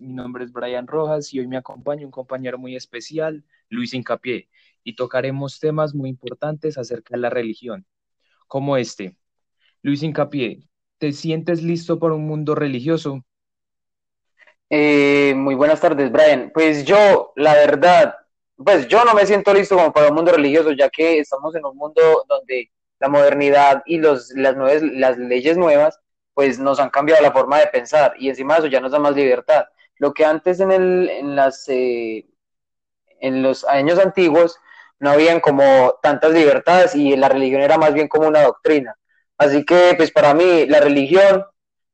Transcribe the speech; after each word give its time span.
mi 0.00 0.12
nombre 0.12 0.44
es 0.44 0.52
Brian 0.52 0.86
Rojas 0.86 1.32
y 1.32 1.40
hoy 1.40 1.46
me 1.46 1.56
acompaña 1.56 2.04
un 2.04 2.10
compañero 2.10 2.58
muy 2.58 2.76
especial, 2.76 3.44
Luis 3.68 3.94
Incapié, 3.94 4.48
y 4.84 4.96
tocaremos 4.96 5.58
temas 5.58 5.94
muy 5.94 6.10
importantes 6.10 6.78
acerca 6.78 7.14
de 7.14 7.20
la 7.20 7.30
religión, 7.30 7.86
como 8.46 8.76
este. 8.76 9.16
Luis 9.82 10.02
Incapié, 10.02 10.68
¿te 10.98 11.12
sientes 11.12 11.62
listo 11.62 11.98
para 11.98 12.14
un 12.14 12.26
mundo 12.26 12.54
religioso? 12.54 13.24
Eh, 14.68 15.34
muy 15.36 15.54
buenas 15.54 15.80
tardes, 15.80 16.12
Brian. 16.12 16.50
Pues 16.52 16.84
yo, 16.84 17.32
la 17.36 17.54
verdad, 17.54 18.14
pues 18.56 18.86
yo 18.88 19.04
no 19.04 19.14
me 19.14 19.26
siento 19.26 19.52
listo 19.54 19.76
como 19.76 19.92
para 19.92 20.08
un 20.08 20.14
mundo 20.14 20.32
religioso, 20.32 20.72
ya 20.72 20.90
que 20.90 21.18
estamos 21.18 21.54
en 21.54 21.64
un 21.64 21.76
mundo 21.76 22.24
donde 22.28 22.70
la 22.98 23.08
modernidad 23.08 23.82
y 23.86 23.98
las, 23.98 24.30
las 24.34 25.18
leyes 25.18 25.56
nuevas 25.56 25.98
pues 26.34 26.58
nos 26.58 26.80
han 26.80 26.90
cambiado 26.90 27.22
la 27.22 27.32
forma 27.32 27.58
de 27.58 27.66
pensar 27.66 28.14
y 28.18 28.28
encima 28.28 28.54
de 28.54 28.60
eso 28.60 28.68
ya 28.68 28.80
nos 28.80 28.92
da 28.92 28.98
más 28.98 29.14
libertad. 29.14 29.64
Lo 29.96 30.12
que 30.14 30.24
antes 30.24 30.60
en, 30.60 30.72
el, 30.72 31.08
en, 31.10 31.36
las, 31.36 31.68
eh, 31.68 32.26
en 33.20 33.42
los 33.42 33.64
años 33.64 33.98
antiguos 33.98 34.58
no 34.98 35.10
habían 35.10 35.40
como 35.40 35.98
tantas 36.02 36.32
libertades 36.32 36.94
y 36.94 37.16
la 37.16 37.28
religión 37.28 37.62
era 37.62 37.78
más 37.78 37.92
bien 37.94 38.08
como 38.08 38.28
una 38.28 38.42
doctrina. 38.42 38.96
Así 39.38 39.64
que 39.64 39.94
pues 39.96 40.10
para 40.12 40.34
mí 40.34 40.66
la 40.66 40.80
religión 40.80 41.44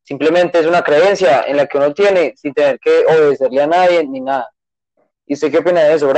simplemente 0.03 0.59
es 0.59 0.67
una 0.67 0.83
creencia 0.83 1.43
en 1.43 1.57
la 1.57 1.67
que 1.67 1.79
uno 1.79 1.95
tiene 1.95 2.35
sin 2.37 2.53
tener 2.53 2.79
que 2.79 3.05
obedecerle 3.07 3.63
a 3.63 3.67
nadie 3.67 4.07
ni 4.07 4.21
nada. 4.21 4.51
¿Y 5.27 5.35
usted 5.35 5.51
qué 5.51 5.59
opina 5.59 5.83
de 5.83 5.95
eso? 5.95 6.13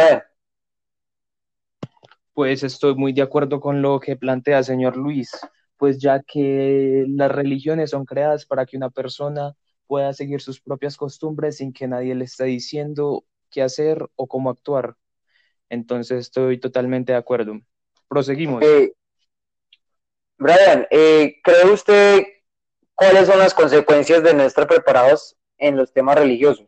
Pues 2.34 2.62
estoy 2.62 2.94
muy 2.94 3.12
de 3.12 3.22
acuerdo 3.22 3.60
con 3.60 3.82
lo 3.82 4.00
que 4.00 4.16
plantea 4.16 4.62
señor 4.62 4.96
Luis 4.96 5.30
pues 5.78 5.98
ya 5.98 6.20
que 6.22 7.06
las 7.08 7.30
religiones 7.30 7.90
son 7.90 8.04
creadas 8.04 8.44
para 8.44 8.66
que 8.66 8.76
una 8.76 8.90
persona 8.90 9.54
pueda 9.86 10.12
seguir 10.12 10.40
sus 10.40 10.60
propias 10.60 10.96
costumbres 10.96 11.56
sin 11.56 11.72
que 11.72 11.86
nadie 11.86 12.14
le 12.14 12.24
esté 12.24 12.44
diciendo 12.44 13.24
qué 13.50 13.62
hacer 13.62 14.06
o 14.16 14.26
cómo 14.26 14.50
actuar. 14.50 14.96
Entonces 15.70 16.18
estoy 16.18 16.58
totalmente 16.58 17.12
de 17.12 17.18
acuerdo. 17.18 17.60
Proseguimos. 18.08 18.62
Eh, 18.62 18.92
Brian, 20.36 20.86
eh, 20.90 21.36
¿cree 21.42 21.70
usted 21.72 22.22
cuáles 22.94 23.26
son 23.26 23.38
las 23.38 23.54
consecuencias 23.54 24.22
de 24.22 24.34
no 24.34 24.42
estar 24.42 24.66
preparados 24.66 25.36
en 25.58 25.76
los 25.76 25.92
temas 25.92 26.18
religiosos? 26.18 26.66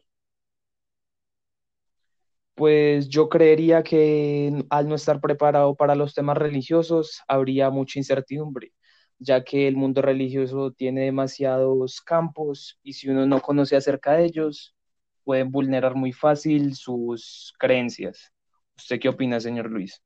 Pues 2.55 3.09
yo 3.09 3.29
creería 3.29 3.83
que 3.83 4.65
al 4.69 4.89
no 4.89 4.95
estar 4.95 5.21
preparado 5.21 5.75
para 5.75 5.95
los 5.95 6.15
temas 6.15 6.37
religiosos 6.37 7.23
habría 7.27 7.71
mucha 7.71 7.99
incertidumbre 7.99 8.73
ya 9.21 9.45
que 9.45 9.69
el 9.69 9.77
mundo 9.77 10.03
religioso 10.03 10.73
tiene 10.73 11.03
demasiados 11.05 12.01
campos 12.01 12.79
y 12.83 12.95
si 12.95 13.09
uno 13.09 13.27
no 13.27 13.41
conoce 13.41 13.77
acerca 13.77 14.15
de 14.15 14.25
ellos, 14.25 14.75
pueden 15.25 15.53
vulnerar 15.53 15.95
muy 15.95 16.13
fácil 16.13 16.75
sus 16.75 17.55
creencias. 17.59 18.33
¿Usted 18.77 18.99
qué 18.99 19.11
opina, 19.11 19.39
señor 19.39 19.71
Luis? 19.71 20.03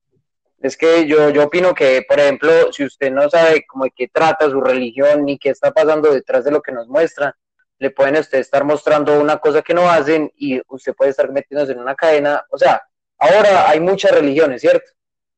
Es 0.60 0.76
que 0.76 1.06
yo, 1.06 1.30
yo 1.30 1.44
opino 1.44 1.74
que, 1.74 2.02
por 2.08 2.18
ejemplo, 2.18 2.72
si 2.72 2.84
usted 2.84 3.12
no 3.12 3.30
sabe 3.30 3.64
cómo 3.66 3.84
de 3.84 3.92
qué 3.94 4.08
trata 4.08 4.50
su 4.50 4.60
religión 4.60 5.24
ni 5.24 5.38
qué 5.38 5.50
está 5.50 5.70
pasando 5.72 6.12
detrás 6.12 6.44
de 6.44 6.50
lo 6.50 6.60
que 6.60 6.72
nos 6.72 6.88
muestra, 6.88 7.36
le 7.78 7.90
pueden 7.90 8.16
usted 8.16 8.38
estar 8.38 8.64
mostrando 8.64 9.20
una 9.20 9.38
cosa 9.38 9.62
que 9.62 9.74
no 9.74 9.88
hacen 9.88 10.30
y 10.36 10.60
usted 10.68 10.94
puede 10.94 11.10
estar 11.10 11.30
metiéndose 11.30 11.72
en 11.72 11.80
una 11.80 11.94
cadena. 11.94 12.44
O 12.50 12.58
sea, 12.58 12.82
ahora 13.18 13.68
hay 13.68 13.78
muchas 13.78 14.12
religiones, 14.12 14.60
¿cierto? 14.60 14.90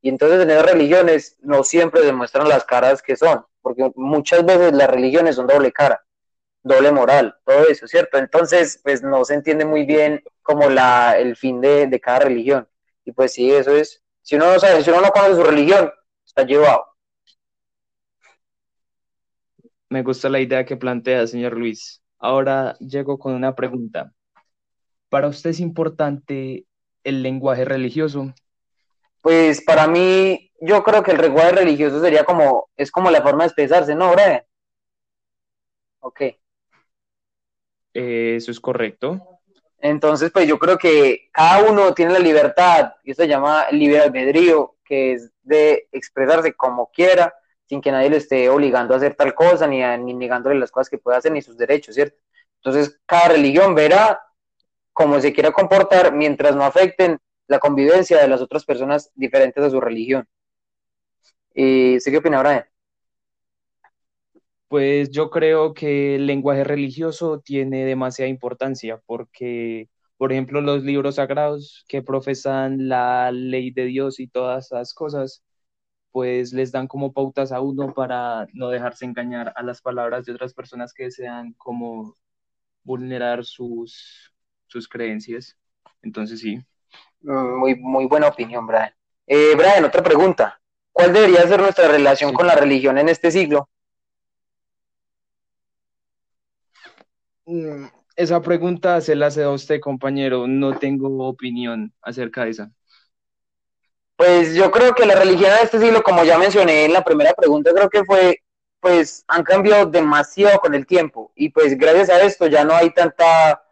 Y 0.07 0.09
entonces 0.09 0.41
en 0.41 0.51
esas 0.51 0.71
religiones 0.71 1.37
no 1.41 1.65
siempre 1.65 2.01
demuestran 2.03 2.49
las 2.49 2.65
caras 2.65 3.03
que 3.03 3.17
son 3.17 3.45
porque 3.61 3.91
muchas 3.97 4.47
veces 4.47 4.73
las 4.73 4.89
religiones 4.89 5.35
son 5.35 5.48
doble 5.48 5.73
cara, 5.73 6.01
doble 6.63 6.93
moral, 6.93 7.35
todo 7.45 7.67
eso, 7.67 7.89
¿cierto? 7.89 8.17
Entonces, 8.17 8.81
pues 8.85 9.03
no 9.03 9.25
se 9.25 9.35
entiende 9.35 9.65
muy 9.65 9.85
bien 9.85 10.23
como 10.43 10.71
la, 10.71 11.19
el 11.19 11.35
fin 11.35 11.61
de, 11.61 11.89
de 11.89 12.01
cada 12.01 12.21
religión. 12.21 12.69
Y 13.05 13.11
pues 13.11 13.33
sí, 13.33 13.51
eso 13.51 13.75
es, 13.75 14.01
si 14.23 14.36
uno 14.36 14.53
no 14.53 14.61
sabe, 14.61 14.85
si 14.85 14.91
uno 14.91 15.01
no 15.01 15.11
conoce 15.11 15.35
su 15.35 15.42
religión, 15.42 15.91
está 16.25 16.45
llevado. 16.45 16.86
Me 19.89 20.05
gusta 20.05 20.29
la 20.29 20.39
idea 20.39 20.64
que 20.64 20.77
plantea, 20.77 21.27
señor 21.27 21.55
Luis. 21.59 22.01
Ahora 22.20 22.77
llego 22.79 23.19
con 23.19 23.35
una 23.35 23.57
pregunta. 23.57 24.13
¿Para 25.09 25.27
usted 25.27 25.51
es 25.51 25.59
importante 25.59 26.64
el 27.03 27.25
lenguaje 27.25 27.64
religioso? 27.64 28.33
Pues 29.27 29.61
para 29.61 29.89
mí 29.89 30.53
yo 30.61 30.85
creo 30.85 31.03
que 31.03 31.11
el 31.11 31.20
lenguaje 31.20 31.51
religioso 31.51 32.01
sería 32.01 32.23
como, 32.23 32.70
es 32.77 32.92
como 32.92 33.11
la 33.11 33.23
forma 33.23 33.42
de 33.42 33.48
expresarse, 33.48 33.92
¿no, 33.92 34.13
Brian? 34.13 34.45
Ok. 35.98 36.20
Eh, 37.92 38.36
eso 38.36 38.53
es 38.53 38.61
correcto. 38.61 39.41
Entonces, 39.81 40.31
pues 40.31 40.47
yo 40.47 40.61
creo 40.61 40.79
que 40.79 41.29
cada 41.33 41.69
uno 41.69 41.92
tiene 41.92 42.13
la 42.13 42.20
libertad, 42.20 42.92
y 43.03 43.11
eso 43.11 43.23
se 43.23 43.29
llama 43.29 43.67
libre 43.73 43.98
albedrío, 43.98 44.77
que 44.85 45.15
es 45.15 45.33
de 45.42 45.89
expresarse 45.91 46.53
como 46.53 46.92
quiera, 46.92 47.35
sin 47.69 47.81
que 47.81 47.91
nadie 47.91 48.11
le 48.11 48.19
esté 48.19 48.48
obligando 48.48 48.95
a 48.95 48.98
hacer 48.98 49.17
tal 49.17 49.35
cosa, 49.35 49.67
ni, 49.67 49.83
ni 50.05 50.15
negándole 50.15 50.61
las 50.61 50.70
cosas 50.70 50.89
que 50.89 50.98
puede 50.98 51.19
hacer, 51.19 51.33
ni 51.33 51.42
sus 51.42 51.59
derechos, 51.59 51.97
¿cierto? 51.97 52.17
Entonces, 52.63 53.01
cada 53.05 53.31
religión 53.31 53.75
verá 53.75 54.20
cómo 54.92 55.19
se 55.19 55.33
quiera 55.33 55.51
comportar 55.51 56.13
mientras 56.13 56.55
no 56.55 56.63
afecten 56.63 57.19
la 57.48 57.58
convivencia 57.58 58.20
de 58.20 58.29
las 58.29 58.40
otras 58.40 58.64
personas 58.64 59.11
diferentes 59.14 59.62
a 59.64 59.70
su 59.70 59.80
religión. 59.80 60.27
¿Y 61.55 61.98
qué 62.01 62.18
opina, 62.18 62.40
Brian? 62.42 62.64
Pues 64.68 65.11
yo 65.11 65.30
creo 65.30 65.74
que 65.74 66.17
el 66.17 66.27
lenguaje 66.27 66.64
religioso 66.64 67.40
tiene 67.40 67.85
demasiada 67.85 68.29
importancia 68.29 69.01
porque, 69.06 69.89
por 70.17 70.33
ejemplo, 70.33 70.61
los 70.61 70.83
libros 70.83 71.17
sagrados 71.17 71.85
que 71.89 72.02
profesan 72.02 72.89
la 72.89 73.30
ley 73.33 73.70
de 73.70 73.85
Dios 73.86 74.18
y 74.18 74.27
todas 74.29 74.67
esas 74.67 74.92
cosas, 74.92 75.45
pues 76.12 76.52
les 76.52 76.73
dan 76.73 76.89
como 76.89 77.12
pautas 77.12 77.52
a 77.52 77.61
uno 77.61 77.95
para 77.95 78.48
no 78.55 78.70
dejarse 78.70 79.05
engañar 79.06 79.52
a 79.56 79.62
las 79.62 79.83
palabras 79.83 80.27
de 80.27 80.33
otras 80.33 80.55
personas 80.55 80.92
que 80.95 81.05
desean 81.05 81.55
como 81.55 82.17
vulnerar 82.85 83.45
sus, 83.45 84.35
sus 84.67 84.89
creencias. 84.89 85.56
Entonces 86.02 86.40
sí. 86.40 86.61
Muy, 87.21 87.75
muy 87.75 88.07
buena 88.07 88.29
opinión, 88.29 88.67
Brian. 88.67 88.91
Eh, 89.27 89.55
Brian, 89.57 89.85
otra 89.85 90.03
pregunta. 90.03 90.61
¿Cuál 90.93 91.13
debería 91.13 91.47
ser 91.47 91.61
nuestra 91.61 91.89
relación 91.89 92.33
con 92.33 92.47
la 92.47 92.55
religión 92.55 92.97
en 92.99 93.09
este 93.09 93.31
siglo? 93.31 93.69
Mm, 97.45 97.87
esa 98.17 98.41
pregunta 98.41 99.01
se 99.01 99.15
la 99.15 99.27
hace 99.27 99.43
a 99.43 99.51
usted, 99.51 99.81
compañero. 99.81 100.47
No 100.47 100.79
tengo 100.79 101.27
opinión 101.29 101.93
acerca 102.01 102.45
de 102.45 102.51
esa. 102.51 102.71
Pues 104.17 104.55
yo 104.55 104.71
creo 104.71 104.95
que 104.95 105.05
la 105.05 105.15
religión 105.15 105.51
en 105.53 105.65
este 105.65 105.79
siglo, 105.79 106.03
como 106.03 106.25
ya 106.25 106.39
mencioné 106.39 106.87
en 106.87 106.95
la 106.95 107.05
primera 107.05 107.35
pregunta, 107.35 107.73
creo 107.75 107.91
que 107.91 108.05
fue, 108.05 108.43
pues 108.81 109.25
han 109.29 109.45
cambiado 109.45 109.87
demasiado 109.87 110.59
con 110.61 110.75
el 110.75 110.87
tiempo 110.87 111.33
y 111.35 111.51
pues 111.51 111.77
gracias 111.77 112.09
a 112.09 112.23
esto 112.23 112.47
ya 112.47 112.65
no 112.65 112.75
hay 112.75 112.91
tanta 112.91 113.63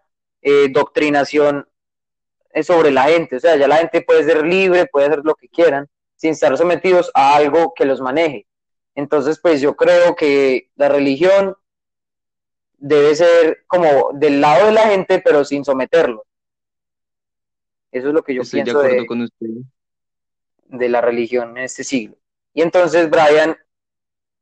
eh, 0.42 0.68
doctrinación 0.70 1.66
eh, 2.54 2.62
sobre 2.62 2.92
la 2.92 3.04
gente, 3.04 3.36
o 3.36 3.40
sea, 3.40 3.56
ya 3.56 3.66
la 3.66 3.78
gente 3.78 4.00
puede 4.00 4.22
ser 4.22 4.46
libre, 4.46 4.86
puede 4.86 5.06
hacer 5.06 5.22
lo 5.24 5.34
que 5.34 5.48
quieran 5.48 5.88
sin 6.14 6.30
estar 6.30 6.56
sometidos 6.56 7.10
a 7.12 7.34
algo 7.34 7.74
que 7.74 7.84
los 7.84 8.00
maneje. 8.00 8.46
Entonces, 8.94 9.40
pues 9.40 9.60
yo 9.60 9.74
creo 9.74 10.14
que 10.14 10.70
la 10.76 10.88
religión 10.88 11.56
debe 12.78 13.16
ser 13.16 13.64
como 13.66 14.10
del 14.14 14.40
lado 14.40 14.66
de 14.66 14.72
la 14.72 14.82
gente, 14.82 15.20
pero 15.20 15.44
sin 15.44 15.64
someterlo. 15.64 16.24
Eso 17.90 18.08
es 18.08 18.14
lo 18.14 18.22
que 18.22 18.34
yo 18.34 18.42
pienso 18.48 18.80
de, 18.82 19.04
con 19.04 19.22
usted. 19.22 19.48
de 20.66 20.88
la 20.88 21.00
religión 21.00 21.58
en 21.58 21.64
este 21.64 21.82
siglo. 21.82 22.16
Y 22.52 22.62
entonces, 22.62 23.10
Brian, 23.10 23.56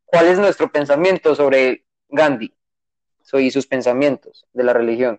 ¿cuál 0.04 0.26
es 0.26 0.38
nuestro 0.38 0.70
pensamiento 0.70 1.34
sobre 1.34 1.86
Gandhi 2.10 2.54
y 3.32 3.50
sus 3.50 3.66
pensamientos 3.66 4.44
de 4.52 4.64
la 4.64 4.74
religión? 4.74 5.18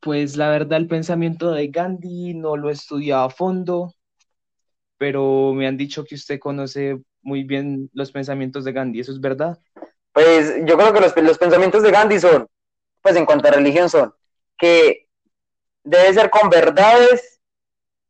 Pues 0.00 0.36
la 0.36 0.48
verdad, 0.48 0.78
el 0.78 0.88
pensamiento 0.88 1.50
de 1.52 1.68
Gandhi 1.68 2.34
no 2.34 2.56
lo 2.56 2.70
he 2.70 2.72
estudiado 2.72 3.24
a 3.24 3.30
fondo, 3.30 3.94
pero 4.96 5.52
me 5.54 5.66
han 5.66 5.76
dicho 5.76 6.04
que 6.04 6.14
usted 6.14 6.38
conoce 6.38 7.00
muy 7.22 7.44
bien 7.44 7.90
los 7.92 8.10
pensamientos 8.12 8.64
de 8.64 8.72
Gandhi, 8.72 9.00
¿eso 9.00 9.12
es 9.12 9.20
verdad? 9.20 9.58
Pues 10.12 10.54
yo 10.64 10.76
creo 10.76 10.92
que 10.92 11.22
los, 11.22 11.38
pensamientos 11.38 11.82
de 11.82 11.90
Gandhi 11.90 12.18
son, 12.18 12.48
pues 13.02 13.16
en 13.16 13.26
cuanto 13.26 13.48
a 13.48 13.52
religión 13.52 13.88
son, 13.88 14.14
que 14.58 15.08
debe 15.84 16.12
ser 16.12 16.30
con 16.30 16.50
verdades 16.50 17.40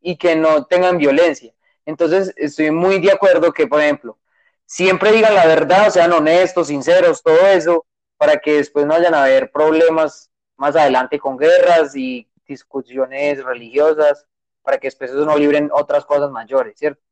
y 0.01 0.17
que 0.17 0.37
no 0.37 0.65
tengan 0.67 0.99
violencia. 0.99 1.53
Entonces, 1.87 2.33
estoy 2.37 2.71
muy 2.71 3.01
de 3.01 3.13
acuerdo 3.13 3.53
que, 3.53 3.67
por 3.67 3.81
ejemplo, 3.81 4.19
siempre 4.65 5.13
digan 5.13 5.35
la 5.35 5.47
verdad, 5.47 5.91
sean 5.91 6.13
honestos, 6.13 6.69
sinceros, 6.69 7.23
todo 7.23 7.47
eso, 7.49 7.87
para 8.17 8.39
que 8.39 8.55
después 8.55 8.87
no 8.87 8.95
vayan 8.95 9.15
a 9.15 9.25
haber 9.25 9.51
problemas 9.51 10.31
más 10.61 10.77
adelante 10.77 11.19
con 11.19 11.39
guerras 11.39 11.97
y 11.97 12.29
discusiones 12.47 13.43
religiosas, 13.43 14.27
para 14.63 14.77
que 14.77 14.89
después 14.89 15.11
eso 15.11 15.25
no 15.25 15.39
libren 15.39 15.71
otras 15.73 16.05
cosas 16.05 16.31
mayores, 16.31 16.79
¿cierto? 16.79 17.03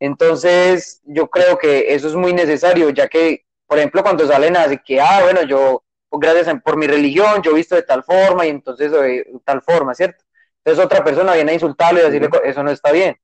Entonces, 0.00 1.00
yo 1.04 1.30
creo 1.30 1.56
que 1.56 1.94
eso 1.94 2.08
es 2.08 2.16
muy 2.16 2.32
necesario, 2.32 2.90
ya 2.90 3.06
que, 3.06 3.46
por 3.68 3.78
ejemplo, 3.78 4.02
cuando 4.02 4.26
salen 4.26 4.56
a 4.56 4.64
decir 4.64 4.82
que, 4.84 5.00
ah, 5.00 5.20
bueno, 5.22 5.42
yo 5.42 5.84
gracias 6.10 6.48
a, 6.48 6.58
por 6.58 6.76
mi 6.76 6.88
religión, 6.88 7.40
yo 7.40 7.52
he 7.52 7.54
visto 7.54 7.76
de 7.76 7.82
tal 7.82 8.02
forma 8.02 8.46
y 8.46 8.48
entonces 8.48 8.90
de 8.90 9.40
tal 9.44 9.62
forma, 9.62 9.94
¿cierto? 9.94 10.24
Entonces 10.64 10.84
otra 10.84 11.04
persona 11.04 11.34
viene 11.34 11.52
a 11.52 11.54
insultarlo 11.54 12.00
y 12.00 12.02
decirle, 12.02 12.28
eso 12.44 12.62
no 12.64 12.72
está 12.72 12.90
bien, 12.90 13.16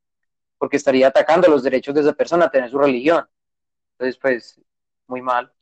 porque 0.56 0.76
estaría 0.76 1.08
atacando 1.08 1.48
los 1.48 1.64
derechos 1.64 1.96
de 1.96 2.02
esa 2.02 2.12
persona 2.12 2.44
a 2.44 2.50
tener 2.50 2.70
su 2.70 2.78
religión. 2.78 3.26
Entonces, 3.92 4.18
pues, 4.20 4.60
muy 5.08 5.20
mal. 5.20 5.52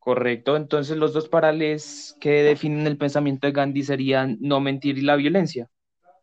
Correcto. 0.00 0.56
Entonces, 0.56 0.96
los 0.96 1.12
dos 1.12 1.28
parales 1.28 2.16
que 2.20 2.42
definen 2.42 2.86
el 2.86 2.96
pensamiento 2.96 3.46
de 3.46 3.52
Gandhi 3.52 3.82
serían 3.82 4.38
no 4.40 4.58
mentir 4.58 4.96
y 4.96 5.02
la 5.02 5.14
violencia. 5.14 5.68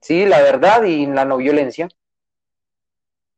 Sí, 0.01 0.25
la 0.25 0.41
verdad 0.41 0.83
y 0.83 1.05
la 1.05 1.25
no 1.25 1.37
violencia. 1.37 1.87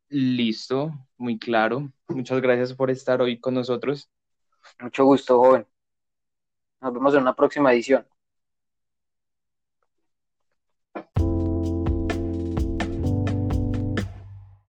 Listo, 0.07 0.91
muy 1.17 1.37
claro. 1.37 1.91
Muchas 2.07 2.41
gracias 2.41 2.73
por 2.73 2.89
estar 2.89 3.21
hoy 3.21 3.39
con 3.39 3.53
nosotros. 3.53 4.09
Mucho 4.79 5.03
gusto, 5.03 5.37
joven. 5.39 5.67
Nos 6.81 6.93
vemos 6.93 7.13
en 7.13 7.21
una 7.21 7.35
próxima 7.35 7.73
edición. 7.73 8.07